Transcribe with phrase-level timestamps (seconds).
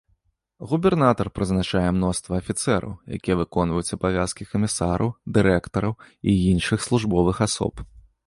[0.69, 5.93] Губернатар прызначае мноства афіцэраў, якія выконваюць абавязкі камісараў, дырэктараў
[6.33, 7.85] і іншых службовых асоб.